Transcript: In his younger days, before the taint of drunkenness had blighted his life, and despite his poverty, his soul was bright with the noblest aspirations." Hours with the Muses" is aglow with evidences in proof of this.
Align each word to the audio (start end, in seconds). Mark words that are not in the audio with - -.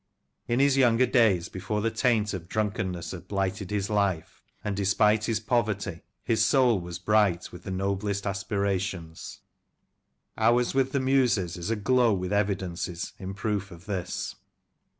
In 0.47 0.59
his 0.59 0.77
younger 0.77 1.05
days, 1.05 1.47
before 1.47 1.79
the 1.81 1.91
taint 1.91 2.33
of 2.33 2.49
drunkenness 2.49 3.11
had 3.11 3.27
blighted 3.27 3.69
his 3.69 3.87
life, 3.87 4.41
and 4.63 4.75
despite 4.75 5.25
his 5.25 5.39
poverty, 5.39 6.01
his 6.23 6.43
soul 6.43 6.79
was 6.81 6.97
bright 6.97 7.51
with 7.51 7.61
the 7.65 7.69
noblest 7.69 8.25
aspirations." 8.25 9.41
Hours 10.39 10.73
with 10.73 10.91
the 10.91 10.99
Muses" 10.99 11.55
is 11.55 11.69
aglow 11.69 12.13
with 12.13 12.33
evidences 12.33 13.13
in 13.19 13.35
proof 13.35 13.69
of 13.69 13.85
this. 13.85 14.37